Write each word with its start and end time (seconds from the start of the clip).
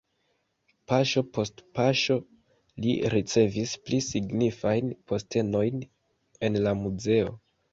Paŝo 0.91 1.21
post 1.37 1.61
paŝo 1.79 2.17
li 2.85 2.95
ricevis 3.15 3.75
pli 3.89 4.01
signifajn 4.09 4.91
postenojn 5.13 5.89
en 6.49 6.63
la 6.69 6.75
muzeo. 6.83 7.39